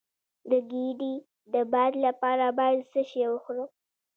د 0.49 0.51
ګیډې 0.71 1.13
د 1.53 1.55
باد 1.73 1.93
لپاره 2.05 2.45
باید 2.59 2.79
څه 2.91 3.01
شی 3.09 3.23
وخورم؟ 3.29 3.69